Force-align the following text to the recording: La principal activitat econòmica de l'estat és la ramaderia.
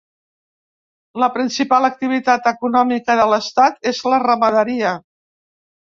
La 1.23 1.29
principal 1.35 1.87
activitat 1.91 2.49
econòmica 2.55 3.21
de 3.23 3.31
l'estat 3.35 3.95
és 3.95 4.05
la 4.13 4.23
ramaderia. 4.29 5.01